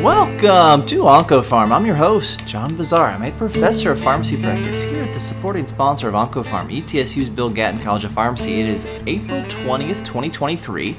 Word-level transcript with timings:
Welcome 0.00 0.86
to 0.86 1.00
OncoPharm. 1.00 1.72
I'm 1.72 1.84
your 1.84 1.94
host, 1.94 2.46
John 2.46 2.74
Bossaer. 2.74 3.02
I'm 3.02 3.22
a 3.22 3.30
professor 3.30 3.92
of 3.92 4.00
pharmacy 4.00 4.40
practice 4.40 4.82
here 4.82 5.02
at 5.02 5.12
the 5.12 5.20
supporting 5.20 5.66
sponsor 5.66 6.08
of 6.08 6.14
OncoPharm, 6.14 6.74
ETSU's 6.74 7.28
Bill 7.28 7.50
Gatton 7.50 7.82
College 7.82 8.04
of 8.04 8.12
Pharmacy. 8.12 8.60
It 8.60 8.66
is 8.66 8.86
April 9.06 9.42
20th, 9.42 10.02
2023. 10.02 10.96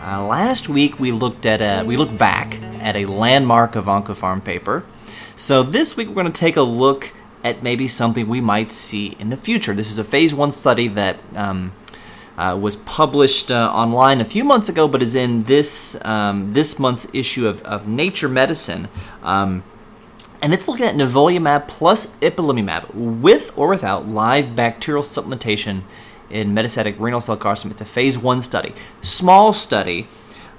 Uh, 0.00 0.24
last 0.24 0.68
week 0.68 0.98
we 0.98 1.12
looked 1.12 1.46
at 1.46 1.62
a, 1.62 1.84
we 1.84 1.96
looked 1.96 2.18
back 2.18 2.60
at 2.80 2.96
a 2.96 3.06
landmark 3.06 3.76
of 3.76 3.84
OncoPharm 3.84 4.42
paper. 4.42 4.84
So 5.36 5.62
this 5.62 5.96
week 5.96 6.08
we're 6.08 6.14
going 6.14 6.26
to 6.26 6.32
take 6.32 6.56
a 6.56 6.62
look 6.62 7.12
at 7.44 7.62
maybe 7.62 7.86
something 7.86 8.26
we 8.26 8.40
might 8.40 8.72
see 8.72 9.16
in 9.20 9.28
the 9.30 9.36
future. 9.36 9.72
This 9.72 9.92
is 9.92 10.00
a 10.00 10.04
phase 10.04 10.34
one 10.34 10.50
study 10.50 10.88
that 10.88 11.20
um, 11.36 11.72
uh, 12.36 12.58
was 12.60 12.76
published 12.76 13.50
uh, 13.50 13.70
online 13.72 14.20
a 14.20 14.24
few 14.24 14.44
months 14.44 14.68
ago, 14.68 14.88
but 14.88 15.02
is 15.02 15.14
in 15.14 15.44
this 15.44 15.98
um, 16.04 16.52
this 16.52 16.78
month's 16.78 17.06
issue 17.12 17.46
of, 17.46 17.62
of 17.62 17.86
Nature 17.86 18.28
Medicine. 18.28 18.88
Um, 19.22 19.64
and 20.40 20.52
it's 20.52 20.66
looking 20.66 20.86
at 20.86 20.96
nivolumab 20.96 21.68
plus 21.68 22.06
ipilimumab 22.20 22.92
with 22.94 23.52
or 23.56 23.68
without 23.68 24.08
live 24.08 24.56
bacterial 24.56 25.02
supplementation 25.02 25.82
in 26.30 26.52
metastatic 26.52 26.98
renal 26.98 27.20
cell 27.20 27.36
carcinoma. 27.36 27.72
It's 27.72 27.80
a 27.80 27.84
phase 27.84 28.18
one 28.18 28.42
study, 28.42 28.74
small 29.02 29.52
study. 29.52 30.08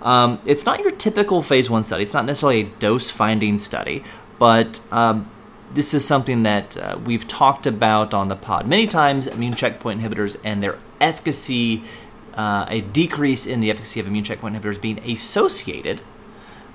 Um, 0.01 0.39
it's 0.45 0.65
not 0.65 0.79
your 0.79 0.91
typical 0.91 1.41
phase 1.41 1.69
one 1.69 1.83
study. 1.83 2.03
It's 2.03 2.13
not 2.13 2.25
necessarily 2.25 2.61
a 2.61 2.63
dose 2.79 3.09
finding 3.09 3.57
study, 3.57 4.03
but 4.39 4.79
um, 4.91 5.29
this 5.73 5.93
is 5.93 6.05
something 6.05 6.43
that 6.43 6.77
uh, 6.77 6.97
we've 7.03 7.27
talked 7.27 7.65
about 7.65 8.13
on 8.13 8.27
the 8.27 8.35
pod 8.35 8.67
many 8.67 8.85
times 8.85 9.27
immune 9.27 9.55
checkpoint 9.55 10.01
inhibitors 10.01 10.37
and 10.43 10.61
their 10.61 10.77
efficacy, 11.03 11.83
uh, 12.35 12.65
a 12.69 12.81
decrease 12.81 13.45
in 13.45 13.59
the 13.59 13.69
efficacy 13.69 13.99
of 13.99 14.07
immune 14.07 14.23
checkpoint 14.23 14.55
inhibitors 14.55 14.81
being 14.81 14.99
associated, 14.99 16.01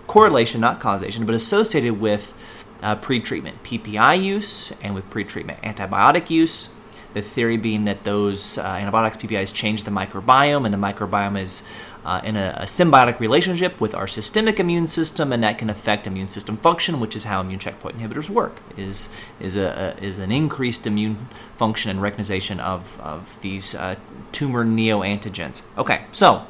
correlation, 0.07 0.61
not 0.61 0.79
causation, 0.79 1.27
but 1.27 1.35
associated 1.35 2.01
with 2.01 2.35
uh, 2.83 2.95
pretreatment 2.97 3.55
PPI 3.65 4.23
use 4.23 4.73
and 4.83 4.95
with 4.95 5.09
pretreatment 5.11 5.61
antibiotic 5.63 6.31
use. 6.31 6.69
The 7.15 7.23
theory 7.23 7.57
being 7.57 7.85
that 7.87 8.05
those 8.05 8.59
uh, 8.59 8.63
antibiotics, 8.63 9.17
PPIs, 9.17 9.55
change 9.55 9.85
the 9.85 9.91
microbiome, 9.91 10.65
and 10.65 10.73
the 10.73 10.79
microbiome 10.79 11.41
is 11.41 11.63
uh, 12.05 12.21
in 12.25 12.37
a, 12.37 12.55
a, 12.59 12.65
symbiotic 12.65 13.19
relationship 13.21 13.81
with 13.81 13.95
our 13.95 14.07
systemic 14.07 14.59
immune 14.59 14.87
system, 14.87 15.33
and 15.33 15.43
that 15.43 15.59
can 15.59 15.69
affect 15.69 16.07
immune 16.07 16.29
system 16.29 16.57
function, 16.57 17.01
which 17.01 17.15
is 17.17 17.25
how 17.25 17.41
immune 17.41 17.59
checkpoint 17.59 17.99
inhibitors 17.99 18.31
work. 18.31 18.61
is 18.77 19.09
is 19.41 19.57
a, 19.57 19.97
a 20.01 20.05
is 20.05 20.19
an 20.19 20.33
increased 20.33 20.87
immune 20.87 21.29
function 21.57 21.91
and 21.91 22.01
recognition 22.01 22.61
of 22.61 22.99
of 23.01 23.39
these 23.41 23.75
uh, 23.75 23.97
tumor 24.33 24.65
neoantigens. 24.65 25.63
Okay, 25.77 26.07
so 26.13 26.47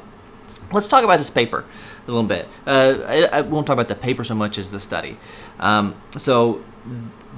let's 0.73 0.89
talk 0.89 1.05
about 1.05 1.19
this 1.19 1.31
paper 1.31 1.65
a 2.07 2.11
little 2.11 2.27
bit. 2.27 2.49
Uh, 2.67 2.99
I, 3.07 3.25
I, 3.25 3.41
won't 3.43 3.67
talk 3.67 3.75
about 3.75 3.89
the 3.89 3.95
paper 3.95 4.25
so 4.25 4.35
much 4.35 4.59
as 4.59 4.71
the 4.71 4.81
study. 4.81 5.19
Um, 5.61 5.95
so 6.17 6.63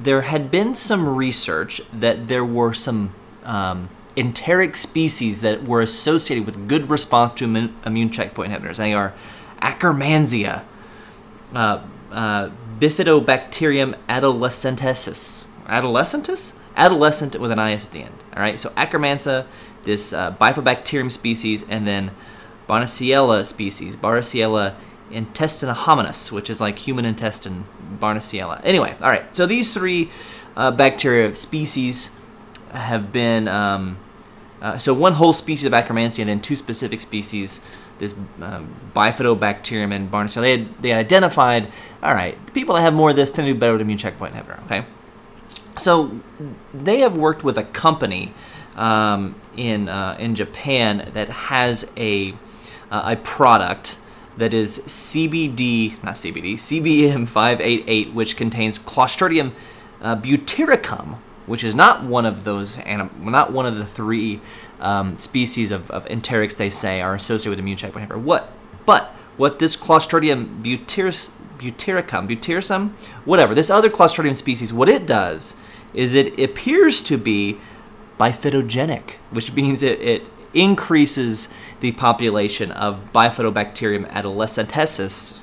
there 0.02 0.22
had 0.22 0.50
been 0.50 0.74
some 0.74 1.08
research 1.08 1.80
that 1.92 2.28
there 2.28 2.44
were 2.44 2.72
some 2.72 3.14
um, 3.44 3.88
enteric 4.16 4.76
species 4.76 5.42
that 5.42 5.64
were 5.64 5.80
associated 5.80 6.46
with 6.46 6.68
good 6.68 6.90
response 6.90 7.32
to 7.32 7.44
immune, 7.44 7.76
immune 7.84 8.10
checkpoint 8.10 8.52
inhibitors. 8.52 8.76
They 8.76 8.92
are 8.92 9.14
Akkermansia, 9.60 10.64
uh, 11.54 11.82
uh, 12.10 12.50
Bifidobacterium 12.78 13.96
adolescentis. 14.08 15.46
Adolescentis? 15.66 16.56
Adolescent 16.76 17.38
with 17.38 17.52
an 17.52 17.58
IS 17.58 17.86
at 17.86 17.92
the 17.92 18.00
end. 18.00 18.14
All 18.34 18.42
right, 18.42 18.58
so 18.58 18.70
Akkermansia, 18.70 19.46
this 19.84 20.12
uh, 20.12 20.34
Bifidobacterium 20.40 21.12
species, 21.12 21.68
and 21.68 21.86
then 21.86 22.12
Barnesiella 22.68 23.44
species, 23.44 23.96
Barnesiella 23.96 24.74
intestina 25.10 25.74
hominis, 25.74 26.32
which 26.32 26.50
is 26.50 26.60
like 26.60 26.78
human 26.78 27.04
intestine, 27.04 27.64
Barnesiella. 27.98 28.60
Anyway, 28.64 28.94
all 29.00 29.10
right, 29.10 29.34
so 29.36 29.46
these 29.46 29.74
three 29.74 30.10
uh, 30.56 30.70
bacteria 30.70 31.34
species 31.34 32.14
have 32.72 33.12
been 33.12 33.48
um, 33.48 33.98
uh, 34.60 34.76
so 34.76 34.92
one 34.92 35.14
whole 35.14 35.32
species 35.32 35.64
of 35.64 35.72
Akkermansia 35.72 36.20
and 36.20 36.28
then 36.28 36.40
two 36.40 36.54
specific 36.54 37.00
species, 37.00 37.60
this 37.98 38.14
um, 38.42 38.74
Bifidobacterium 38.94 39.94
and 39.94 40.10
Barnesiella. 40.10 40.42
They 40.42 40.50
had, 40.58 40.82
they 40.82 40.92
identified, 40.92 41.72
all 42.02 42.14
right, 42.14 42.36
people 42.52 42.74
that 42.74 42.82
have 42.82 42.92
more 42.92 43.10
of 43.10 43.16
this 43.16 43.30
tend 43.30 43.46
to 43.46 43.54
do 43.54 43.58
better 43.58 43.72
with 43.72 43.80
immune 43.80 43.98
checkpoint 43.98 44.34
inhibitor. 44.34 44.62
Okay, 44.64 44.84
so 45.78 46.20
they 46.74 46.98
have 46.98 47.16
worked 47.16 47.42
with 47.42 47.56
a 47.56 47.64
company 47.64 48.34
um, 48.76 49.34
in 49.56 49.88
uh, 49.88 50.16
in 50.18 50.34
Japan 50.34 51.10
that 51.14 51.28
has 51.28 51.90
a 51.96 52.34
a 52.90 53.16
product 53.16 53.98
that 54.36 54.54
is 54.54 54.80
CBD, 54.86 56.02
not 56.02 56.14
CBD, 56.14 56.54
CBM 56.54 57.28
588, 57.28 58.14
which 58.14 58.36
contains 58.36 58.78
Clostridium 58.78 59.52
uh, 60.00 60.16
butyricum, 60.16 61.18
which 61.46 61.64
is 61.64 61.74
not 61.74 62.04
one 62.04 62.24
of 62.24 62.44
those 62.44 62.78
anim- 62.78 63.10
not 63.20 63.52
one 63.52 63.66
of 63.66 63.76
the 63.76 63.84
three 63.84 64.40
um, 64.80 65.18
species 65.18 65.70
of, 65.70 65.90
of 65.90 66.04
enterics 66.06 66.56
they 66.56 66.70
say 66.70 67.00
are 67.00 67.14
associated 67.14 67.50
with 67.50 67.58
immune 67.58 67.76
checkpoint 67.76 68.08
inhibitor. 68.08 68.20
What? 68.20 68.52
But 68.86 69.08
what 69.36 69.58
this 69.58 69.76
Clostridium 69.76 70.62
butyricum, 70.62 72.28
butyricum, 72.28 72.90
whatever, 73.24 73.54
this 73.54 73.70
other 73.70 73.90
Clostridium 73.90 74.36
species, 74.36 74.72
what 74.72 74.88
it 74.88 75.06
does 75.06 75.56
is 75.92 76.14
it 76.14 76.38
appears 76.38 77.02
to 77.02 77.18
be 77.18 77.58
bifidogenic, 78.18 79.12
which 79.30 79.52
means 79.52 79.82
it, 79.82 80.00
it 80.00 80.26
increases 80.54 81.48
the 81.80 81.92
population 81.92 82.70
of 82.72 83.12
Bifidobacterium 83.12 84.08
adolescentis. 84.10 85.40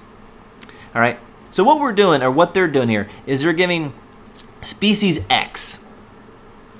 All 0.95 1.01
right. 1.01 1.19
So 1.51 1.63
what 1.63 1.79
we're 1.79 1.93
doing, 1.93 2.21
or 2.21 2.31
what 2.31 2.53
they're 2.53 2.67
doing 2.67 2.89
here, 2.89 3.09
is 3.25 3.41
they're 3.41 3.53
giving 3.53 3.93
species 4.61 5.25
X 5.29 5.85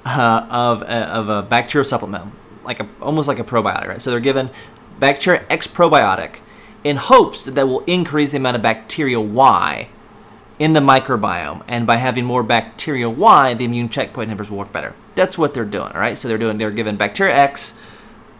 uh, 0.06 0.47
of, 0.50 0.81
a, 0.84 1.13
of 1.13 1.29
a 1.29 1.41
bacterial 1.41 1.85
supplement, 1.85 2.34
like 2.63 2.79
a, 2.79 2.88
almost 3.01 3.28
like 3.28 3.40
a 3.40 3.44
probiotic, 3.44 3.88
right? 3.88 4.01
So 4.01 4.12
they're 4.12 4.19
given 4.19 4.50
bacteria 5.00 5.45
X 5.50 5.68
probiotic 5.68 6.39
in 6.84 6.97
hopes 6.97 7.45
that 7.45 7.56
that 7.56 7.68
will 7.68 7.84
increase 7.85 8.31
the 8.31 8.38
amount 8.38 8.56
of 8.56 8.62
bacteria 8.62 9.19
Y 9.19 9.89
in 10.59 10.74
the 10.74 10.79
microbiome, 10.79 11.63
and 11.68 11.85
by 11.85 11.97
having 11.97 12.25
more 12.25 12.41
bacteria 12.41 13.09
Y, 13.09 13.53
the 13.53 13.66
immune 13.66 13.89
checkpoint 13.89 14.31
inhibitors 14.31 14.50
will 14.50 14.57
work 14.57 14.74
better. 14.74 14.95
That's 15.13 15.38
what 15.38 15.53
they're 15.53 15.66
doing, 15.66 15.91
all 15.91 16.00
right? 16.00 16.18
So 16.18 16.28
they're 16.28 16.38
doing 16.38 16.57
they're 16.57 16.72
given 16.72 16.97
bacteria 16.97 17.35
X, 17.35 17.78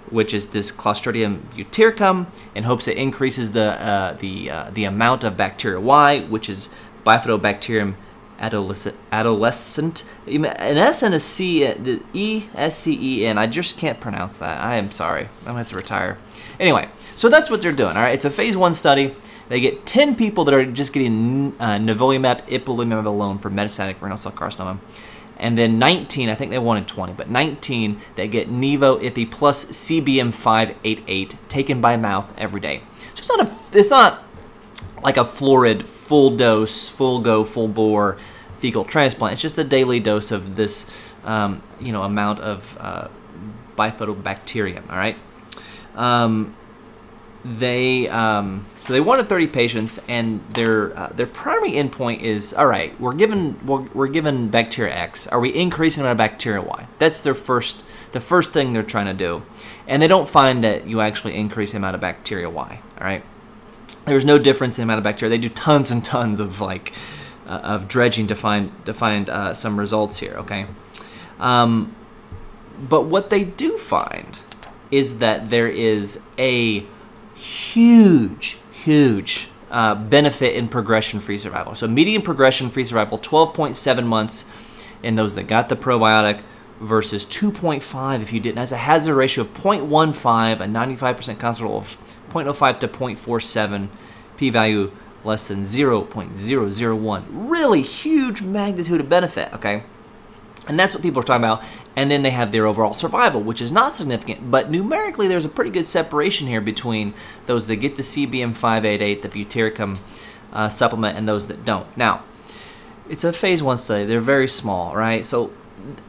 which 0.09 0.34
is 0.34 0.47
this 0.47 0.72
Clostridium 0.72 1.41
butyricum, 1.56 2.28
in 2.56 2.63
hopes 2.63 2.88
it 2.88 2.97
increases 2.97 3.51
the 3.51 3.81
uh, 3.81 4.13
the 4.13 4.50
uh, 4.50 4.69
the 4.73 4.84
amount 4.85 5.23
of 5.23 5.38
bacteria 5.38 5.79
Y, 5.79 6.22
which 6.22 6.50
is 6.50 6.69
Bifidobacterium 7.06 7.95
adolescent, 8.40 8.96
adolescent. 9.12 10.09
An 10.28 10.46
S 10.46 11.03
and 11.03 11.13
a 11.13 11.19
C, 11.19 11.72
the 11.73 12.03
E 12.13 12.46
S 12.56 12.79
C 12.79 12.97
E 13.00 13.25
N. 13.25 13.38
I 13.38 13.47
just 13.47 13.78
can't 13.78 14.00
pronounce 14.00 14.38
that. 14.40 14.59
I 14.62 14.75
am 14.75 14.91
sorry. 14.91 15.23
I'm 15.40 15.46
gonna 15.46 15.59
have 15.59 15.69
to 15.69 15.75
retire. 15.75 16.17
Anyway, 16.59 16.90
so 17.16 17.29
that's 17.29 17.50
what 17.50 17.62
they're 17.62 17.72
doing. 17.72 17.96
All 17.96 18.03
right, 18.03 18.13
it's 18.13 18.25
a 18.25 18.29
phase 18.29 18.57
one 18.57 18.73
study. 18.73 19.16
They 19.50 19.62
get 19.62 19.85
10 19.85 20.16
people 20.16 20.44
that 20.46 20.53
are 20.53 20.66
just 20.66 20.91
getting 20.91 21.56
uh, 21.59 21.78
nivolumab, 21.78 22.47
ipilimumab 22.47 23.06
alone 23.06 23.40
for 23.40 23.50
metastatic 23.50 24.01
renal 24.01 24.17
cell 24.17 24.34
carcinoma. 24.34 24.79
And 25.40 25.58
then 25.58 25.78
19, 25.80 26.30
I 26.30 26.36
think 26.36 26.52
they 26.52 26.59
wanted 26.59 26.88
20, 26.88 27.14
but 27.14 27.30
19 27.30 28.02
they 28.16 28.28
get 28.28 28.50
Nivo 28.50 29.00
Ipi 29.02 29.30
plus 29.30 29.66
CBM 29.66 30.34
588 30.34 31.38
taken 31.48 31.80
by 31.80 31.96
mouth 31.96 32.34
every 32.38 32.59
day. 32.59 32.81
So 32.98 33.20
it's 33.20 33.30
not 33.30 33.42
a, 33.42 33.78
it's 33.78 33.92
not 33.92 34.24
like 35.03 35.18
a 35.18 35.26
florid 35.26 35.86
full 35.86 36.36
dose, 36.36 36.90
full 36.90 37.20
go, 37.20 37.44
full 37.44 37.68
bore 37.68 38.18
fecal 38.58 38.84
transplant. 38.84 39.34
It's 39.34 39.42
just 39.42 39.58
a 39.58 39.64
daily 39.64 40.00
dose 40.00 40.31
of 40.31 40.56
this, 40.56 40.90
um, 41.24 41.62
you 41.80 41.92
know, 41.92 42.03
amount 42.03 42.40
of 42.40 42.78
uh, 42.79 43.08
bifidobacterium. 43.78 44.90
All 44.90 44.97
right. 44.97 45.17
Um, 45.96 46.56
they 47.47 48.08
um, 48.09 48.66
so 48.82 48.94
they 48.94 49.02
wanted 49.02 49.28
30 49.28 49.47
patients, 49.47 50.03
and 50.08 50.41
their 50.53 50.97
uh, 50.97 51.09
their 51.14 51.28
primary 51.28 51.72
endpoint 51.72 52.22
is 52.22 52.53
all 52.53 52.67
right. 52.67 52.99
We're 52.99 53.14
given 53.14 53.66
we're, 53.66 53.82
we're 53.94 54.08
given 54.08 54.49
bacteria 54.49 54.94
X. 54.94 55.28
Are 55.28 55.40
we 55.40 55.53
increasing 55.53 56.03
the 56.03 56.09
amount 56.09 56.20
of 56.20 56.32
bacteria 56.32 56.61
Y? 56.61 56.88
That's 56.99 57.22
their 57.22 57.34
first 57.34 57.84
the 58.11 58.20
first 58.20 58.52
thing 58.52 58.73
they're 58.73 58.84
trying 58.84 59.08
to 59.08 59.14
do, 59.14 59.44
and 59.88 60.02
they 60.02 60.08
don't 60.08 60.28
find 60.28 60.64
that 60.64 60.88
you 60.88 61.02
actually 61.02 61.35
increase 61.35 61.72
the 61.72 61.78
amount 61.78 61.96
of 61.96 62.02
bacteria 62.02 62.49
Y. 62.49 62.82
All 62.99 63.05
right 63.05 63.23
there's 64.08 64.26
no 64.26 64.40
difference 64.40 64.78
in 64.78 64.82
the 64.82 64.84
amount 64.85 64.99
of 64.99 65.03
bacteria. 65.03 65.29
They 65.29 65.38
do 65.38 65.49
tons 65.49 65.91
and 65.91 66.03
tons 66.03 66.40
of 66.40 66.59
like 66.59 66.94
uh, 67.46 67.59
of 67.64 67.88
dredging 67.88 68.28
to 68.28 68.35
find 68.35 68.72
to 68.85 68.94
find 68.94 69.29
uh, 69.29 69.53
some 69.53 69.79
results 69.79 70.20
here. 70.20 70.34
Okay, 70.38 70.66
um, 71.40 71.94
but 72.79 73.03
what 73.03 73.29
they 73.29 73.44
do 73.44 73.78
find 73.78 74.41
is 74.90 75.20
that 75.20 75.49
there 75.49 75.67
is 75.67 76.23
a 76.40 76.85
huge, 77.37 78.57
huge 78.72 79.49
uh, 79.69 79.95
benefit 79.95 80.55
in 80.55 80.67
progression-free 80.67 81.37
survival. 81.37 81.75
So 81.75 81.87
median 81.87 82.22
progression-free 82.22 82.85
survival, 82.85 83.19
12.7 83.19 84.05
months 84.05 84.49
in 85.03 85.16
those 85.16 85.35
that 85.35 85.43
got 85.43 85.69
the 85.69 85.75
probiotic 85.75 86.41
versus 86.79 87.25
2.5 87.25 88.22
if 88.22 88.34
you 88.34 88.39
didn't. 88.39 88.57
Has 88.57 88.72
a 88.72 88.78
hazard 88.78 89.16
ratio 89.16 89.43
of 89.43 89.53
0.15, 89.53 90.59
a 90.59 90.66
95% 90.66 91.39
confidence 91.39 91.59
of 91.59 91.97
0.05 92.29 92.79
to 92.79 92.87
0.47 92.87 93.89
p-value 94.37 94.91
less 95.23 95.47
than 95.47 95.63
0.001. 95.63 97.23
Really 97.31 97.81
huge 97.81 98.41
magnitude 98.41 99.01
of 99.01 99.09
benefit, 99.09 99.53
okay? 99.53 99.84
And 100.67 100.79
that's 100.79 100.93
what 100.93 101.02
people 101.02 101.22
are 101.22 101.23
talking 101.23 101.43
about. 101.43 101.64
And 101.96 102.11
then 102.11 102.23
they 102.23 102.29
have 102.31 102.52
their 102.52 102.66
overall 102.66 102.93
survival, 102.93 103.41
which 103.41 103.61
is 103.61 103.72
not 103.72 103.93
significant, 103.93 104.52
but 104.52 104.69
numerically 104.69 105.28
there's 105.28 105.46
a 105.46 105.49
pretty 105.49 105.72
good 105.72 105.87
separation 105.87 106.47
here 106.47 106.61
between 106.61 107.14
those 107.46 107.67
that 107.67 107.78
get 107.78 107.96
the 107.96 108.03
CBM 108.03 108.55
588, 108.55 109.22
the 109.22 109.29
butyricum 109.29 109.97
uh, 110.53 110.69
supplement, 110.69 111.17
and 111.17 111.28
those 111.28 111.47
that 111.47 111.66
don't. 111.66 111.87
Now, 111.97 112.23
it's 113.09 113.23
a 113.23 113.34
phase 113.34 113.64
one 113.64 113.78
study. 113.78 114.05
They're 114.05 114.19
very 114.22 114.47
small, 114.47 114.96
right? 114.96 115.25
So 115.25 115.52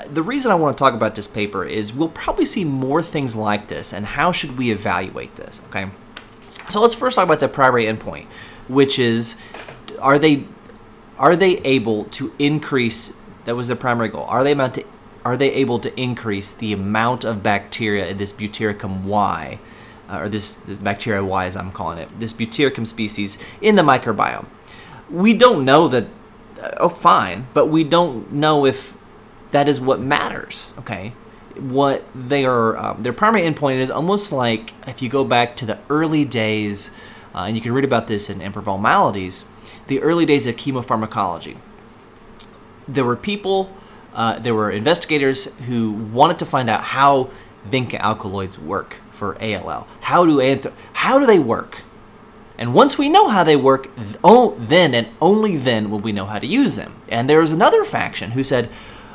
the 0.06 0.22
reason 0.22 0.50
I 0.50 0.54
want 0.54 0.76
to 0.76 0.82
talk 0.82 0.94
about 0.94 1.14
this 1.14 1.28
paper 1.28 1.64
is 1.64 1.92
we'll 1.92 2.08
probably 2.08 2.46
see 2.46 2.64
more 2.64 3.02
things 3.02 3.36
like 3.36 3.68
this, 3.68 3.92
and 3.92 4.04
how 4.04 4.32
should 4.32 4.58
we 4.58 4.70
evaluate 4.70 5.36
this? 5.36 5.60
Okay, 5.68 5.90
so 6.68 6.80
let's 6.80 6.94
first 6.94 7.16
talk 7.16 7.24
about 7.24 7.40
the 7.40 7.48
primary 7.48 7.84
endpoint, 7.84 8.26
which 8.68 8.98
is 8.98 9.40
are 10.00 10.18
they 10.18 10.44
are 11.18 11.36
they 11.36 11.56
able 11.58 12.04
to 12.04 12.32
increase? 12.38 13.16
That 13.48 13.56
was 13.56 13.68
the 13.68 13.76
primary 13.76 14.10
goal. 14.10 14.24
Are 14.24 14.44
they 14.44 14.52
about 14.52 14.74
to 14.74 14.84
are 15.24 15.34
they 15.34 15.50
able 15.54 15.78
to 15.78 15.98
increase 15.98 16.52
the 16.52 16.74
amount 16.74 17.24
of 17.24 17.42
bacteria 17.42 18.06
in 18.06 18.18
this 18.18 18.30
Butyricum 18.30 19.04
Y, 19.04 19.58
uh, 20.06 20.18
or 20.18 20.28
this 20.28 20.56
bacteria 20.56 21.24
Y 21.24 21.46
as 21.46 21.56
I'm 21.56 21.72
calling 21.72 21.96
it, 21.96 22.10
this 22.20 22.34
Butyricum 22.34 22.86
species 22.86 23.38
in 23.62 23.76
the 23.76 23.82
microbiome? 23.82 24.48
We 25.08 25.32
don't 25.32 25.64
know 25.64 25.88
that. 25.88 26.08
Uh, 26.60 26.72
oh, 26.76 26.90
fine, 26.90 27.46
but 27.54 27.68
we 27.68 27.84
don't 27.84 28.30
know 28.30 28.66
if 28.66 28.98
that 29.52 29.66
is 29.66 29.80
what 29.80 29.98
matters. 29.98 30.74
Okay, 30.80 31.14
what 31.58 32.04
they 32.14 32.44
are 32.44 32.76
um, 32.76 33.02
their 33.02 33.14
primary 33.14 33.50
endpoint 33.50 33.78
is 33.78 33.90
almost 33.90 34.30
like 34.30 34.74
if 34.86 35.00
you 35.00 35.08
go 35.08 35.24
back 35.24 35.56
to 35.56 35.64
the 35.64 35.78
early 35.88 36.26
days, 36.26 36.90
uh, 37.34 37.44
and 37.46 37.56
you 37.56 37.62
can 37.62 37.72
read 37.72 37.86
about 37.86 38.08
this 38.08 38.28
in 38.28 38.42
Emperor 38.42 38.76
Maladies, 38.76 39.46
the 39.86 40.02
early 40.02 40.26
days 40.26 40.46
of 40.46 40.56
chemopharmacology. 40.56 41.56
There 42.88 43.04
were 43.04 43.16
people, 43.16 43.70
uh, 44.14 44.38
there 44.38 44.54
were 44.54 44.70
investigators 44.70 45.54
who 45.66 45.92
wanted 45.92 46.38
to 46.40 46.46
find 46.46 46.68
out 46.68 46.82
how 46.82 47.30
vinca 47.70 47.98
alkaloids 48.00 48.58
work 48.58 48.96
for 49.12 49.40
ALL. 49.40 49.86
How 50.00 50.24
do 50.24 50.38
anth- 50.38 50.72
how 50.94 51.18
do 51.18 51.26
they 51.26 51.38
work? 51.38 51.82
And 52.56 52.74
once 52.74 52.98
we 52.98 53.08
know 53.08 53.28
how 53.28 53.44
they 53.44 53.54
work, 53.54 53.88
oh, 54.24 54.56
then 54.58 54.94
and 54.94 55.06
only 55.20 55.56
then 55.56 55.90
will 55.90 56.00
we 56.00 56.10
know 56.10 56.26
how 56.26 56.40
to 56.40 56.46
use 56.46 56.74
them. 56.74 56.96
And 57.08 57.30
there 57.30 57.40
was 57.40 57.52
another 57.52 57.84
faction 57.84 58.32
who 58.32 58.42
said, 58.42 58.68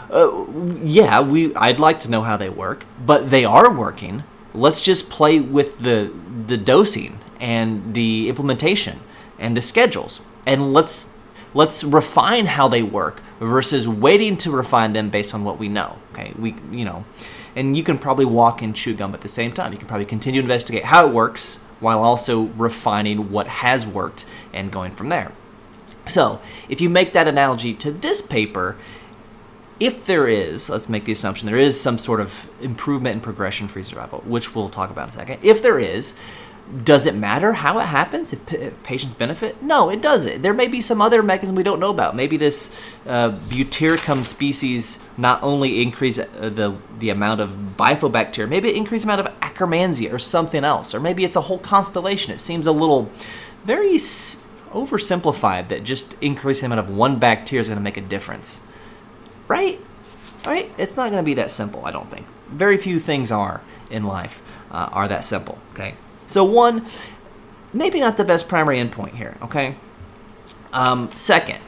uh, 0.10 0.46
yeah, 0.82 1.22
we 1.22 1.54
I'd 1.56 1.80
like 1.80 2.00
to 2.02 2.10
know 2.10 2.22
how 2.22 2.38
they 2.38 2.50
work, 2.50 2.86
but 3.04 3.32
they 3.32 3.44
are 3.44 3.74
working. 3.74 4.24
Let's 4.54 4.82
just 4.82 5.10
play 5.10 5.40
with 5.40 5.80
the 5.80 6.14
the 6.48 6.58
dosing 6.58 7.20
and 7.40 7.94
the 7.94 8.30
implementation 8.30 9.00
and 9.40 9.58
the 9.58 9.62
schedules, 9.62 10.22
and 10.46 10.72
let's 10.72 11.14
let's 11.54 11.84
refine 11.84 12.46
how 12.46 12.68
they 12.68 12.84
work 12.84 13.22
versus 13.40 13.88
waiting 13.88 14.38
to 14.38 14.52
refine 14.52 14.94
them 14.94 15.10
based 15.10 15.34
on 15.34 15.44
what 15.44 15.60
we 15.60 15.68
know. 15.68 15.98
Okay, 16.12 16.34
we 16.38 16.56
you 16.72 16.86
know, 16.86 17.06
and 17.56 17.78
you 17.78 17.84
can 17.84 17.98
probably 17.98 18.26
walk 18.26 18.62
and 18.62 18.76
chew 18.76 18.94
gum 18.94 19.14
at 19.14 19.22
the 19.22 19.30
same 19.30 19.52
time. 19.52 19.72
You 19.72 19.78
can 19.78 19.88
probably 19.88 20.06
continue 20.06 20.42
to 20.42 20.46
investigate 20.46 20.86
how 20.86 21.08
it 21.08 21.14
works 21.14 21.58
while 21.80 22.04
also 22.04 22.44
refining 22.44 23.30
what 23.32 23.48
has 23.48 23.86
worked 23.86 24.26
and 24.54 24.72
going 24.72 24.96
from 24.96 25.10
there. 25.10 25.32
So, 26.06 26.42
if 26.70 26.82
you 26.82 26.90
make 26.90 27.14
that 27.14 27.28
analogy 27.28 27.74
to 27.76 27.92
this 27.92 28.22
paper, 28.22 28.78
if 29.80 30.06
there 30.06 30.28
is, 30.28 30.70
let's 30.70 30.88
make 30.88 31.06
the 31.06 31.12
assumption 31.12 31.46
there 31.46 31.58
is 31.58 31.80
some 31.80 31.98
sort 31.98 32.20
of 32.20 32.50
improvement 32.62 33.16
in 33.16 33.22
progression 33.22 33.68
free 33.68 33.84
survival, 33.84 34.20
which 34.26 34.56
we'll 34.56 34.70
talk 34.70 34.90
about 34.90 35.04
in 35.04 35.10
a 35.10 35.12
second. 35.14 35.40
If 35.42 35.62
there 35.62 35.80
is, 35.80 36.16
does 36.84 37.06
it 37.06 37.14
matter 37.14 37.54
how 37.54 37.78
it 37.80 37.86
happens 37.86 38.32
if, 38.32 38.46
p- 38.46 38.56
if, 38.58 38.82
patients 38.84 39.14
benefit? 39.14 39.62
No, 39.62 39.90
it 39.90 40.02
doesn't. 40.02 40.42
There 40.42 40.54
may 40.54 40.68
be 40.68 40.82
some 40.82 41.02
other 41.02 41.22
mechanism 41.22 41.56
we 41.56 41.64
don't 41.64 41.80
know 41.80 41.90
about. 41.90 42.16
Maybe 42.16 42.38
this 42.38 42.76
uh, 43.06 43.32
Butyricum 43.32 44.24
species 44.24 45.00
not 45.18 45.44
only 45.44 45.82
increase 45.82 46.18
uh, 46.18 46.26
the 46.50 46.78
the 47.00 47.10
amount 47.10 47.42
of 47.42 47.52
bifidobacteria, 47.78 48.48
maybe 48.48 48.70
it 48.70 48.76
increase 48.76 49.04
the 49.04 49.12
amount 49.12 49.28
of 49.28 49.40
Akkermansia 49.42 50.12
or 50.14 50.20
something 50.20 50.64
else, 50.64 50.96
or 50.96 51.00
maybe 51.00 51.26
it's 51.26 51.36
a 51.36 51.42
whole 51.42 51.60
constellation. 51.60 52.34
It 52.34 52.40
seems 52.40 52.66
a 52.66 52.72
little 52.72 53.12
very 53.66 53.96
s- 53.96 54.46
oversimplified 54.72 55.68
that 55.68 55.84
just 55.84 56.16
increasing 56.22 56.70
the 56.70 56.76
amount 56.76 56.90
of 56.90 56.96
one 56.96 57.20
bacteria 57.20 57.62
is 57.62 57.68
going 57.68 57.78
to 57.78 57.84
make 57.84 57.98
a 57.98 58.02
difference. 58.02 58.62
Right? 59.48 59.80
Right? 60.46 60.72
It's 60.78 60.96
not 60.96 61.12
going 61.12 61.22
to 61.22 61.26
be 61.26 61.34
that 61.36 61.52
simple, 61.52 61.86
I 61.86 61.92
don't 61.92 62.10
think. 62.10 62.26
Very 62.50 62.78
few 62.78 63.00
things 63.00 63.32
are 63.32 63.62
in 63.90 64.04
life 64.04 64.42
uh, 64.72 64.90
are 64.92 65.08
that 65.08 65.24
simple, 65.24 65.58
okay? 65.74 65.96
So, 66.28 66.44
one, 66.44 66.86
maybe 67.74 68.00
not 68.00 68.18
the 68.18 68.24
best 68.24 68.48
primary 68.48 68.78
endpoint 68.78 69.16
here, 69.16 69.38
okay? 69.42 69.76
Um, 70.72 71.12
second, 71.16 71.60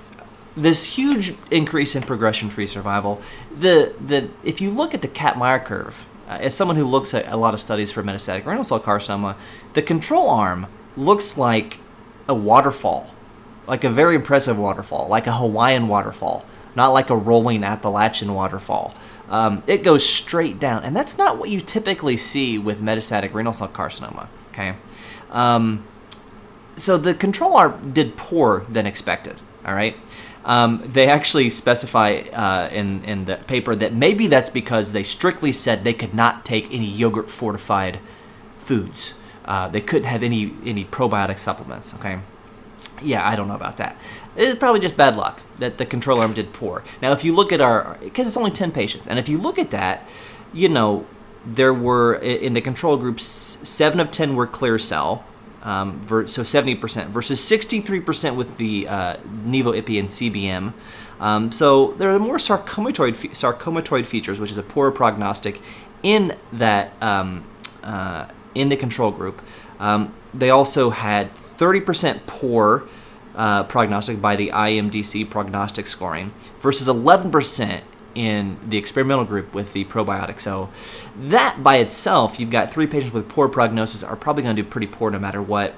this 0.55 0.97
huge 0.97 1.33
increase 1.51 1.95
in 1.95 2.03
progression-free 2.03 2.67
survival. 2.67 3.21
The 3.57 3.93
the 4.03 4.29
if 4.43 4.61
you 4.61 4.71
look 4.71 4.93
at 4.93 5.01
the 5.01 5.07
Kaplan-Meier 5.07 5.59
curve, 5.59 6.07
uh, 6.27 6.37
as 6.41 6.55
someone 6.55 6.77
who 6.77 6.85
looks 6.85 7.13
at 7.13 7.27
a 7.27 7.37
lot 7.37 7.53
of 7.53 7.59
studies 7.59 7.91
for 7.91 8.01
metastatic 8.01 8.45
renal 8.45 8.63
cell 8.63 8.79
carcinoma, 8.79 9.35
the 9.73 9.81
control 9.81 10.29
arm 10.29 10.67
looks 10.97 11.37
like 11.37 11.79
a 12.27 12.33
waterfall, 12.33 13.13
like 13.67 13.83
a 13.83 13.89
very 13.89 14.15
impressive 14.15 14.57
waterfall, 14.57 15.07
like 15.07 15.27
a 15.27 15.33
Hawaiian 15.33 15.87
waterfall 15.87 16.45
not 16.75 16.89
like 16.89 17.09
a 17.09 17.15
rolling 17.15 17.63
Appalachian 17.63 18.33
waterfall. 18.33 18.93
Um, 19.29 19.63
it 19.65 19.81
goes 19.81 20.07
straight 20.07 20.59
down, 20.59 20.83
and 20.83 20.95
that's 20.95 21.17
not 21.17 21.37
what 21.39 21.49
you 21.49 21.61
typically 21.61 22.17
see 22.17 22.57
with 22.57 22.81
metastatic 22.81 23.33
renal 23.33 23.53
cell 23.53 23.67
carcinoma. 23.67 24.27
Okay, 24.55 24.75
um, 25.31 25.85
so 26.77 26.97
the 26.97 27.13
control 27.13 27.57
arm 27.57 27.91
did 27.91 28.15
poor 28.15 28.61
than 28.69 28.85
expected. 28.85 29.41
All 29.65 29.73
right. 29.73 29.97
Um, 30.45 30.81
they 30.85 31.09
actually 31.09 31.49
specify 31.49 32.21
uh, 32.31 32.69
in 32.71 33.03
in 33.03 33.25
the 33.25 33.37
paper 33.37 33.75
that 33.75 33.93
maybe 33.93 34.27
that's 34.27 34.49
because 34.49 34.93
they 34.93 35.03
strictly 35.03 35.51
said 35.51 35.83
they 35.83 35.93
could 35.93 36.13
not 36.13 36.45
take 36.45 36.73
any 36.73 36.85
yogurt 36.85 37.29
fortified 37.29 37.99
foods. 38.55 39.15
Uh, 39.43 39.67
they 39.67 39.81
couldn't 39.81 40.07
have 40.07 40.23
any 40.23 40.53
any 40.63 40.85
probiotic 40.85 41.39
supplements. 41.39 41.93
Okay, 41.95 42.19
yeah, 43.01 43.27
I 43.27 43.35
don't 43.35 43.47
know 43.47 43.55
about 43.55 43.77
that. 43.77 43.97
It's 44.37 44.57
probably 44.57 44.81
just 44.81 44.95
bad 44.95 45.15
luck 45.15 45.41
that 45.59 45.77
the 45.77 45.85
control 45.85 46.21
arm 46.21 46.33
did 46.33 46.53
poor. 46.53 46.83
Now, 47.01 47.11
if 47.11 47.23
you 47.23 47.33
look 47.33 47.51
at 47.51 47.61
our, 47.61 47.97
because 48.01 48.27
it's 48.27 48.37
only 48.37 48.51
10 48.51 48.71
patients, 48.71 49.07
and 49.07 49.17
if 49.17 49.29
you 49.29 49.37
look 49.37 49.57
at 49.57 49.71
that, 49.71 50.05
you 50.53 50.67
know, 50.67 51.05
there 51.45 51.73
were, 51.73 52.15
in 52.15 52.53
the 52.53 52.61
control 52.61 52.97
group, 52.97 53.19
7 53.19 53.99
of 53.99 54.11
10 54.11 54.35
were 54.35 54.47
clear 54.47 54.79
cell, 54.79 55.23
um, 55.63 56.05
so 56.07 56.41
70%, 56.41 57.07
versus 57.07 57.39
63% 57.39 58.35
with 58.35 58.57
the 58.57 58.87
uh, 58.87 59.17
Nivo 59.45 59.79
IPI 59.79 59.99
and 59.99 60.09
CBM. 60.09 60.73
Um, 61.19 61.51
so 61.51 61.93
there 61.93 62.09
are 62.11 62.19
more 62.19 62.37
sarcomatoid, 62.37 63.15
sarcomatoid 63.31 64.05
features, 64.05 64.39
which 64.39 64.51
is 64.51 64.57
a 64.57 64.63
poor 64.63 64.91
prognostic 64.91 65.61
in 66.03 66.35
that 66.53 66.91
um, 67.01 67.45
uh, 67.83 68.27
in 68.53 68.69
the 68.69 68.77
control 68.77 69.11
group. 69.11 69.41
Um, 69.79 70.13
they 70.33 70.49
also 70.49 70.89
had 70.89 71.33
30% 71.35 72.25
poor 72.25 72.87
uh, 73.35 73.63
prognostic 73.63 74.21
by 74.21 74.35
the 74.35 74.49
IMDC 74.49 75.29
prognostic 75.29 75.85
scoring 75.85 76.33
versus 76.61 76.87
11% 76.87 77.81
in 78.15 78.57
the 78.67 78.77
experimental 78.77 79.25
group 79.25 79.53
with 79.53 79.73
the 79.73 79.85
probiotic. 79.85 80.39
So 80.39 80.69
that 81.17 81.61
by 81.61 81.77
itself, 81.77 82.39
you've 82.39 82.49
got 82.49 82.71
three 82.71 82.87
patients 82.87 83.13
with 83.13 83.27
poor 83.27 83.49
prognosis 83.49 84.03
are 84.03 84.15
probably 84.15 84.43
going 84.43 84.55
to 84.55 84.63
do 84.63 84.67
pretty 84.67 84.87
poor 84.87 85.11
no 85.11 85.19
matter 85.19 85.41
what. 85.41 85.73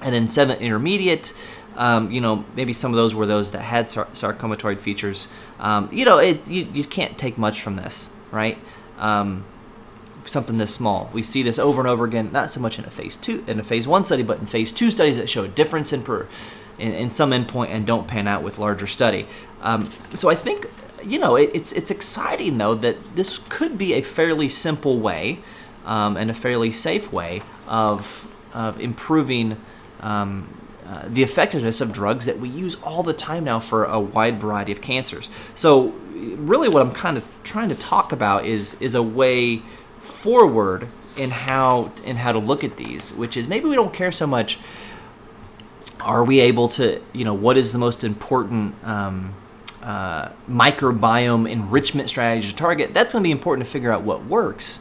And 0.00 0.14
then 0.14 0.26
seven 0.26 0.58
intermediate, 0.58 1.34
um, 1.76 2.10
you 2.10 2.22
know, 2.22 2.46
maybe 2.56 2.72
some 2.72 2.90
of 2.90 2.96
those 2.96 3.14
were 3.14 3.26
those 3.26 3.50
that 3.50 3.60
had 3.60 3.90
sar- 3.90 4.06
sarcomatoid 4.06 4.80
features. 4.80 5.28
Um, 5.58 5.90
you 5.92 6.06
know, 6.06 6.18
it, 6.18 6.48
you, 6.48 6.66
you 6.72 6.84
can't 6.84 7.18
take 7.18 7.36
much 7.36 7.60
from 7.60 7.76
this, 7.76 8.10
right? 8.30 8.56
Um, 8.98 9.44
something 10.24 10.56
this 10.56 10.74
small. 10.74 11.10
We 11.12 11.22
see 11.22 11.42
this 11.42 11.58
over 11.58 11.80
and 11.80 11.88
over 11.88 12.06
again, 12.06 12.32
not 12.32 12.50
so 12.50 12.60
much 12.60 12.78
in 12.78 12.86
a 12.86 12.90
phase 12.90 13.16
two, 13.16 13.44
in 13.46 13.60
a 13.60 13.62
phase 13.62 13.86
one 13.86 14.04
study, 14.04 14.22
but 14.22 14.38
in 14.38 14.46
phase 14.46 14.72
two 14.72 14.90
studies 14.90 15.18
that 15.18 15.28
show 15.28 15.44
a 15.44 15.48
difference 15.48 15.92
in 15.92 16.02
per, 16.02 16.26
in, 16.78 16.92
in 16.92 17.10
some 17.10 17.30
endpoint 17.30 17.68
and 17.68 17.86
don't 17.86 18.08
pan 18.08 18.26
out 18.26 18.42
with 18.42 18.58
larger 18.58 18.86
study. 18.86 19.26
Um, 19.60 19.88
so 20.14 20.30
I 20.30 20.34
think 20.34 20.66
you 21.04 21.18
know 21.18 21.36
it, 21.36 21.50
it's 21.54 21.72
it's 21.72 21.90
exciting 21.90 22.58
though 22.58 22.74
that 22.74 22.96
this 23.16 23.38
could 23.48 23.78
be 23.78 23.94
a 23.94 24.02
fairly 24.02 24.48
simple 24.48 24.98
way 24.98 25.38
um, 25.84 26.16
and 26.16 26.30
a 26.30 26.34
fairly 26.34 26.72
safe 26.72 27.12
way 27.12 27.42
of 27.66 28.26
of 28.52 28.80
improving. 28.80 29.56
Um, 30.00 30.56
uh, 30.86 31.04
the 31.06 31.22
effectiveness 31.22 31.80
of 31.80 31.92
drugs 31.92 32.26
that 32.26 32.40
we 32.40 32.48
use 32.48 32.74
all 32.82 33.04
the 33.04 33.12
time 33.12 33.44
now 33.44 33.60
for 33.60 33.84
a 33.84 34.00
wide 34.00 34.40
variety 34.40 34.72
of 34.72 34.80
cancers. 34.80 35.30
So, 35.54 35.90
really, 36.10 36.68
what 36.68 36.82
I'm 36.82 36.90
kind 36.90 37.16
of 37.16 37.42
trying 37.44 37.68
to 37.68 37.76
talk 37.76 38.10
about 38.10 38.44
is 38.44 38.74
is 38.80 38.96
a 38.96 39.02
way 39.02 39.62
forward 40.00 40.88
in 41.16 41.30
how 41.30 41.92
in 42.04 42.16
how 42.16 42.32
to 42.32 42.40
look 42.40 42.64
at 42.64 42.76
these, 42.76 43.12
which 43.12 43.36
is 43.36 43.46
maybe 43.46 43.68
we 43.68 43.76
don't 43.76 43.94
care 43.94 44.10
so 44.10 44.26
much 44.26 44.58
are 46.00 46.24
we 46.24 46.40
able 46.40 46.68
to, 46.68 47.00
you 47.12 47.24
know, 47.24 47.34
what 47.34 47.56
is 47.56 47.72
the 47.72 47.78
most 47.78 48.04
important 48.04 48.74
um, 48.84 49.34
uh, 49.82 50.30
microbiome 50.48 51.50
enrichment 51.50 52.08
strategy 52.08 52.48
to 52.48 52.54
target? 52.54 52.94
That's 52.94 53.12
going 53.12 53.22
to 53.22 53.26
be 53.26 53.32
important 53.32 53.66
to 53.66 53.70
figure 53.70 53.92
out 53.92 54.02
what 54.02 54.24
works. 54.24 54.80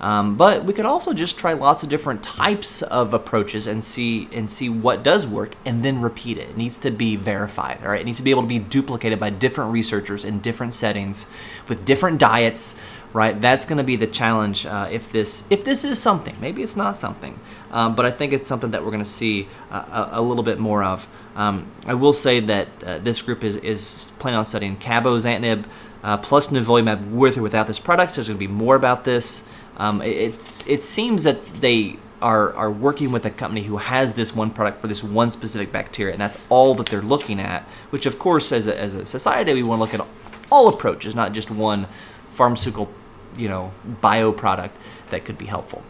Um, 0.00 0.36
but 0.36 0.64
we 0.64 0.72
could 0.72 0.86
also 0.86 1.12
just 1.12 1.38
try 1.38 1.52
lots 1.52 1.82
of 1.82 1.90
different 1.90 2.22
types 2.22 2.80
of 2.80 3.12
approaches 3.12 3.66
and 3.66 3.84
see 3.84 4.30
and 4.32 4.50
see 4.50 4.70
what 4.70 5.02
does 5.02 5.26
work, 5.26 5.54
and 5.66 5.82
then 5.82 6.00
repeat 6.00 6.38
it. 6.38 6.48
It 6.48 6.56
needs 6.56 6.78
to 6.78 6.90
be 6.90 7.16
verified. 7.16 7.80
All 7.82 7.90
right, 7.90 8.00
it 8.00 8.04
needs 8.04 8.18
to 8.18 8.24
be 8.24 8.30
able 8.30 8.42
to 8.42 8.48
be 8.48 8.58
duplicated 8.58 9.20
by 9.20 9.28
different 9.28 9.72
researchers 9.72 10.24
in 10.24 10.40
different 10.40 10.72
settings 10.72 11.26
with 11.68 11.84
different 11.84 12.18
diets. 12.18 12.80
Right, 13.12 13.40
that's 13.40 13.64
going 13.64 13.78
to 13.78 13.84
be 13.84 13.96
the 13.96 14.06
challenge 14.06 14.66
uh, 14.66 14.86
if 14.88 15.10
this 15.10 15.44
if 15.50 15.64
this 15.64 15.84
is 15.84 16.00
something. 16.00 16.36
Maybe 16.40 16.62
it's 16.62 16.76
not 16.76 16.94
something, 16.94 17.40
um, 17.72 17.96
but 17.96 18.06
I 18.06 18.12
think 18.12 18.32
it's 18.32 18.46
something 18.46 18.70
that 18.70 18.84
we're 18.84 18.92
going 18.92 19.02
to 19.02 19.10
see 19.10 19.48
uh, 19.68 20.08
a, 20.12 20.20
a, 20.20 20.22
little 20.22 20.44
bit 20.44 20.60
more 20.60 20.84
of. 20.84 21.08
Um, 21.34 21.66
I 21.88 21.94
will 21.94 22.12
say 22.12 22.38
that 22.38 22.68
uh, 22.86 22.98
this 22.98 23.20
group 23.20 23.42
is 23.42 23.56
is 23.56 24.12
planning 24.20 24.38
on 24.38 24.44
studying 24.44 24.76
cabozantinib 24.76 25.64
uh, 26.04 26.18
plus 26.18 26.48
nivolumab 26.48 27.10
with 27.10 27.38
or 27.38 27.42
without 27.42 27.66
this 27.66 27.80
product. 27.80 28.12
So 28.12 28.16
there's 28.16 28.28
going 28.28 28.38
to 28.38 28.46
be 28.46 28.52
more 28.52 28.76
about 28.76 29.02
this. 29.02 29.46
Um, 29.76 30.02
it, 30.02 30.64
it 30.68 30.84
seems 30.84 31.24
that 31.24 31.44
they 31.54 31.96
are, 32.20 32.54
are 32.54 32.70
working 32.70 33.12
with 33.12 33.24
a 33.24 33.30
company 33.30 33.62
who 33.62 33.78
has 33.78 34.14
this 34.14 34.34
one 34.34 34.50
product 34.50 34.80
for 34.80 34.88
this 34.88 35.02
one 35.02 35.30
specific 35.30 35.72
bacteria, 35.72 36.12
and 36.12 36.20
that's 36.20 36.38
all 36.48 36.74
that 36.74 36.86
they're 36.86 37.02
looking 37.02 37.40
at. 37.40 37.62
Which, 37.90 38.06
of 38.06 38.18
course, 38.18 38.52
as 38.52 38.66
a, 38.66 38.78
as 38.78 38.94
a 38.94 39.06
society, 39.06 39.54
we 39.54 39.62
want 39.62 39.78
to 39.78 39.82
look 39.82 39.94
at 39.94 40.06
all 40.50 40.68
approaches, 40.68 41.14
not 41.14 41.32
just 41.32 41.50
one 41.50 41.86
pharmaceutical, 42.30 42.92
you 43.36 43.48
know, 43.48 43.72
bio 44.00 44.32
product 44.32 44.76
that 45.10 45.24
could 45.24 45.38
be 45.38 45.46
helpful. 45.46 45.82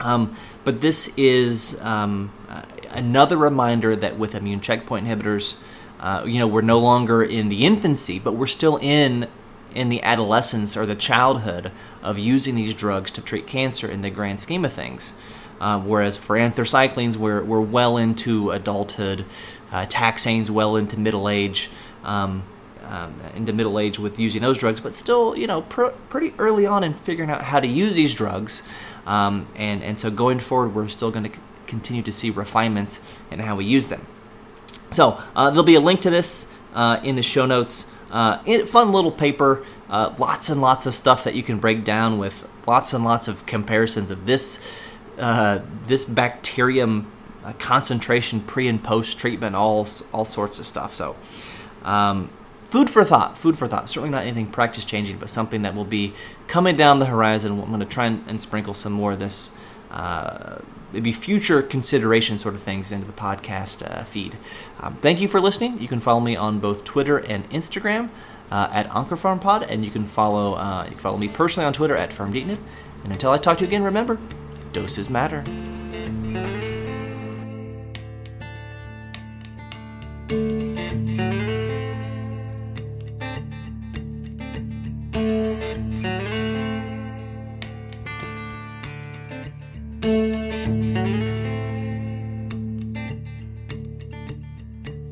Um, 0.00 0.36
but 0.64 0.80
this 0.80 1.12
is 1.16 1.80
um, 1.82 2.32
uh, 2.48 2.62
another 2.90 3.36
reminder 3.36 3.96
that 3.96 4.18
with 4.18 4.34
immune 4.34 4.60
checkpoint 4.60 5.06
inhibitors, 5.06 5.56
uh, 6.00 6.24
you 6.26 6.38
know, 6.38 6.46
we're 6.46 6.62
no 6.62 6.78
longer 6.78 7.22
in 7.22 7.48
the 7.48 7.64
infancy, 7.64 8.18
but 8.18 8.34
we're 8.34 8.46
still 8.46 8.76
in 8.78 9.28
in 9.74 9.88
the 9.88 10.02
adolescence 10.02 10.76
or 10.76 10.84
the 10.84 10.94
childhood 10.94 11.72
of 12.02 12.18
using 12.18 12.54
these 12.56 12.74
drugs 12.74 13.10
to 13.10 13.22
treat 13.22 13.46
cancer 13.46 13.90
in 13.90 14.02
the 14.02 14.10
grand 14.10 14.38
scheme 14.38 14.66
of 14.66 14.72
things. 14.72 15.14
Um, 15.62 15.86
whereas 15.86 16.16
for 16.16 16.36
anthracyclines, 16.36 17.16
we're, 17.16 17.42
we're 17.42 17.60
well 17.60 17.96
into 17.96 18.50
adulthood, 18.50 19.24
uh, 19.70 19.86
taxanes 19.86 20.50
well 20.50 20.76
into 20.76 20.98
middle 20.98 21.28
age, 21.28 21.70
um, 22.04 22.42
um, 22.84 23.20
into 23.34 23.52
middle 23.52 23.78
age 23.78 23.98
with 23.98 24.18
using 24.18 24.42
those 24.42 24.58
drugs, 24.58 24.80
but 24.80 24.94
still, 24.94 25.36
you 25.38 25.46
know, 25.46 25.62
pr- 25.62 25.94
pretty 26.08 26.34
early 26.38 26.66
on 26.66 26.84
in 26.84 26.94
figuring 26.94 27.30
out 27.30 27.42
how 27.42 27.60
to 27.60 27.66
use 27.66 27.94
these 27.94 28.14
drugs. 28.14 28.62
Um, 29.06 29.46
and, 29.56 29.82
and 29.82 29.98
so 29.98 30.10
going 30.10 30.38
forward, 30.38 30.74
we're 30.74 30.88
still 30.88 31.10
going 31.10 31.24
to 31.24 31.34
c- 31.34 31.42
continue 31.66 32.02
to 32.02 32.12
see 32.12 32.30
refinements 32.30 33.00
in 33.30 33.40
how 33.40 33.56
we 33.56 33.64
use 33.64 33.88
them. 33.88 34.06
So 34.90 35.22
uh, 35.34 35.50
there'll 35.50 35.64
be 35.64 35.74
a 35.74 35.80
link 35.80 36.00
to 36.02 36.10
this 36.10 36.52
uh, 36.74 37.00
in 37.02 37.16
the 37.16 37.22
show 37.22 37.46
notes. 37.46 37.86
Uh, 38.10 38.42
it, 38.44 38.68
fun 38.68 38.92
little 38.92 39.10
paper, 39.10 39.64
uh, 39.88 40.14
lots 40.18 40.50
and 40.50 40.60
lots 40.60 40.86
of 40.86 40.94
stuff 40.94 41.24
that 41.24 41.34
you 41.34 41.42
can 41.42 41.58
break 41.58 41.82
down 41.84 42.18
with 42.18 42.46
lots 42.66 42.92
and 42.92 43.04
lots 43.04 43.26
of 43.26 43.46
comparisons 43.46 44.10
of 44.10 44.26
this 44.26 44.60
uh, 45.18 45.60
this 45.84 46.04
bacterium 46.04 47.10
uh, 47.44 47.52
concentration 47.58 48.40
pre 48.40 48.68
and 48.68 48.82
post 48.82 49.18
treatment, 49.18 49.56
all 49.56 49.86
all 50.12 50.24
sorts 50.24 50.58
of 50.58 50.66
stuff. 50.66 50.94
So. 50.94 51.16
Um, 51.84 52.30
food 52.72 52.88
for 52.88 53.04
thought. 53.04 53.38
Food 53.38 53.58
for 53.58 53.68
thought. 53.68 53.90
Certainly 53.90 54.08
not 54.08 54.22
anything 54.22 54.46
practice 54.46 54.86
changing, 54.86 55.18
but 55.18 55.28
something 55.28 55.60
that 55.60 55.74
will 55.74 55.84
be 55.84 56.14
coming 56.48 56.74
down 56.74 57.00
the 57.00 57.06
horizon. 57.06 57.52
I'm 57.60 57.68
going 57.68 57.80
to 57.80 57.86
try 57.86 58.06
and, 58.06 58.24
and 58.26 58.40
sprinkle 58.40 58.72
some 58.72 58.94
more 58.94 59.12
of 59.12 59.18
this, 59.18 59.52
uh, 59.90 60.56
maybe 60.90 61.12
future 61.12 61.60
consideration 61.60 62.38
sort 62.38 62.54
of 62.54 62.62
things 62.62 62.90
into 62.90 63.06
the 63.06 63.12
podcast 63.12 63.86
uh, 63.86 64.04
feed. 64.04 64.38
Um, 64.80 64.96
thank 64.96 65.20
you 65.20 65.28
for 65.28 65.38
listening. 65.38 65.80
You 65.82 65.88
can 65.88 66.00
follow 66.00 66.20
me 66.20 66.34
on 66.34 66.60
both 66.60 66.82
Twitter 66.82 67.18
and 67.18 67.48
Instagram 67.50 68.08
uh, 68.50 68.70
at 68.72 68.88
OncoPharmPod, 68.88 69.66
and 69.68 69.84
you 69.84 69.90
can 69.90 70.06
follow 70.06 70.54
uh, 70.54 70.84
you 70.84 70.92
can 70.92 70.98
follow 70.98 71.18
me 71.18 71.28
personally 71.28 71.66
on 71.66 71.74
Twitter 71.74 71.94
at 71.94 72.08
PharmDNit. 72.08 72.58
And 73.04 73.12
until 73.12 73.32
I 73.32 73.38
talk 73.38 73.58
to 73.58 73.64
you 73.64 73.68
again, 73.68 73.82
remember, 73.82 74.18
doses 74.72 75.10
matter. 75.10 75.44